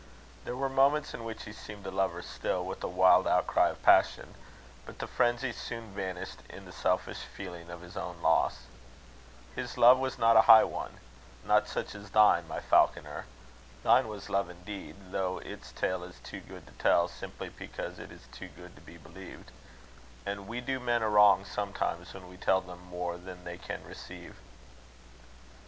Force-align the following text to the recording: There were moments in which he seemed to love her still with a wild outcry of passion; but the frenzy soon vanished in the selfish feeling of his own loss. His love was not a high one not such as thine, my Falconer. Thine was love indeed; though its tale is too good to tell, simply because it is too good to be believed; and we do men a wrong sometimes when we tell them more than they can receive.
There 0.45 0.55
were 0.55 0.67
moments 0.67 1.13
in 1.13 1.23
which 1.25 1.43
he 1.43 1.53
seemed 1.53 1.83
to 1.83 1.91
love 1.91 2.13
her 2.13 2.23
still 2.23 2.65
with 2.65 2.83
a 2.83 2.87
wild 2.87 3.27
outcry 3.27 3.69
of 3.69 3.83
passion; 3.83 4.33
but 4.83 4.97
the 4.97 5.05
frenzy 5.05 5.51
soon 5.51 5.93
vanished 5.93 6.39
in 6.49 6.65
the 6.65 6.71
selfish 6.71 7.19
feeling 7.19 7.69
of 7.69 7.81
his 7.81 7.95
own 7.95 8.19
loss. 8.23 8.61
His 9.55 9.77
love 9.77 9.99
was 9.99 10.17
not 10.17 10.35
a 10.35 10.41
high 10.49 10.63
one 10.63 10.97
not 11.45 11.67
such 11.67 11.93
as 11.93 12.09
thine, 12.09 12.47
my 12.47 12.59
Falconer. 12.61 13.27
Thine 13.83 14.07
was 14.07 14.27
love 14.27 14.49
indeed; 14.49 14.95
though 15.11 15.37
its 15.37 15.71
tale 15.71 16.03
is 16.03 16.17
too 16.23 16.39
good 16.41 16.65
to 16.65 16.73
tell, 16.83 17.07
simply 17.07 17.49
because 17.49 17.99
it 17.99 18.11
is 18.11 18.25
too 18.31 18.47
good 18.47 18.73
to 18.75 18.81
be 18.81 18.97
believed; 18.97 19.51
and 20.25 20.47
we 20.47 20.61
do 20.61 20.79
men 20.79 21.03
a 21.03 21.09
wrong 21.09 21.45
sometimes 21.45 22.11
when 22.15 22.27
we 22.27 22.37
tell 22.37 22.59
them 22.59 22.79
more 22.89 23.17
than 23.19 23.43
they 23.43 23.59
can 23.59 23.83
receive. 23.85 24.35